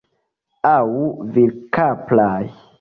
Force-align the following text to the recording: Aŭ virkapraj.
Aŭ 0.69 1.03
virkapraj. 1.37 2.37